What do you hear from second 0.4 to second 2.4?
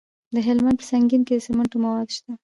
هلمند په سنګین کې د سمنټو مواد شته.